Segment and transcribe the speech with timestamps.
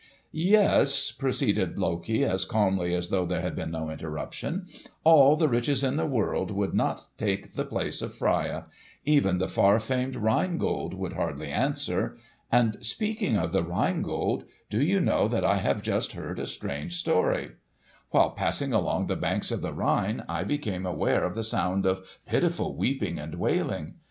[0.31, 4.65] "Yes," proceeded Loki as calmly as though there had been no interruption,
[5.03, 8.65] "all the riches in the world would not take the place of Freia.
[9.05, 12.17] Even the far famed Rhine Gold would hardly answer.
[12.51, 16.47] And, speaking of the Rhine Gold, do you know that I have just heard a
[16.47, 17.51] strange story.
[18.09, 22.01] "While passing along the banks of the Rhine, I became aware of the sound of
[22.25, 23.93] pitiful weeping and wailing.